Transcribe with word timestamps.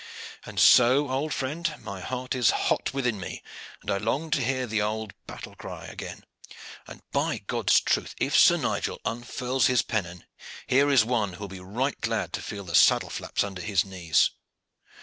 And 0.47 0.59
so, 0.59 1.11
old 1.11 1.31
friend, 1.31 1.75
my 1.79 1.99
heart 2.01 2.33
is 2.33 2.49
hot 2.49 2.91
within 2.91 3.19
me, 3.19 3.43
and 3.83 3.91
I 3.91 3.97
long 3.97 4.31
to 4.31 4.43
hear 4.43 4.65
the 4.65 4.81
old 4.81 5.13
battle 5.27 5.53
cry 5.55 5.85
again, 5.85 6.23
and, 6.87 7.03
by 7.11 7.43
God's 7.45 7.79
truth! 7.79 8.15
if 8.19 8.35
Sir 8.35 8.57
Nigel 8.57 8.99
unfurls 9.05 9.67
his 9.67 9.83
pennon, 9.83 10.25
here 10.65 10.89
is 10.89 11.05
one 11.05 11.33
who 11.33 11.41
will 11.41 11.49
be 11.49 11.59
right 11.59 12.01
glad 12.01 12.33
to 12.33 12.41
feel 12.41 12.63
the 12.63 12.73
saddle 12.73 13.11
flaps 13.11 13.43
under 13.43 13.61
his 13.61 13.85
knees." 13.85 14.31